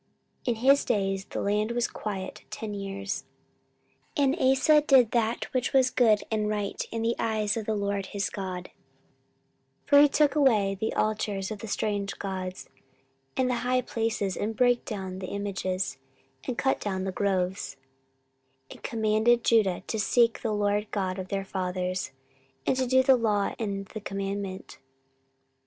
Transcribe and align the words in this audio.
In 0.45 0.55
his 0.55 0.83
days 0.83 1.25
the 1.25 1.39
land 1.39 1.73
was 1.73 1.87
quiet 1.87 2.43
ten 2.49 2.73
years. 2.73 3.23
14:014:002 4.17 4.23
And 4.23 4.39
Asa 4.39 4.81
did 4.81 5.11
that 5.11 5.53
which 5.53 5.73
was 5.73 5.91
good 5.91 6.23
and 6.31 6.49
right 6.49 6.83
in 6.91 7.03
the 7.03 7.15
eyes 7.19 7.55
of 7.55 7.67
the 7.67 7.75
LORD 7.75 8.07
his 8.07 8.31
God: 8.31 8.71
14:014:003 9.85 9.85
For 9.85 10.01
he 10.01 10.09
took 10.09 10.33
away 10.35 10.73
the 10.73 10.95
altars 10.95 11.51
of 11.51 11.59
the 11.59 11.67
strange 11.67 12.17
gods, 12.17 12.67
and 13.37 13.47
the 13.47 13.57
high 13.61 13.81
places, 13.81 14.35
and 14.35 14.55
brake 14.55 14.85
down 14.85 15.19
the 15.19 15.27
images, 15.29 15.99
and 16.45 16.57
cut 16.57 16.81
down 16.81 17.03
the 17.03 17.11
groves: 17.11 17.75
14:014:004 18.71 18.71
And 18.71 18.83
commanded 18.83 19.43
Judah 19.43 19.83
to 19.85 19.99
seek 19.99 20.41
the 20.41 20.51
LORD 20.51 20.89
God 20.89 21.19
of 21.19 21.27
their 21.27 21.45
fathers, 21.45 22.11
and 22.65 22.75
to 22.75 22.87
do 22.87 23.03
the 23.03 23.15
law 23.15 23.53
and 23.59 23.85
the 23.85 24.01
commandment. 24.01 24.79